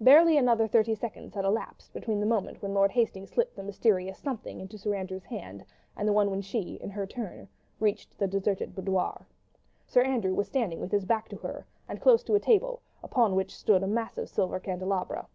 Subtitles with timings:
[0.00, 4.16] Barely another thirty seconds had elapsed between the moment when Lord Hastings slipped the mysterious
[4.20, 5.64] "something" into Sir Andrew's hand,
[5.96, 7.48] and the one when she, in her turn,
[7.80, 9.26] reached the deserted boudoir.
[9.84, 13.34] Sir Andrew was standing with his back to her and close to a table upon
[13.34, 15.26] which stood a massive silver candelabra.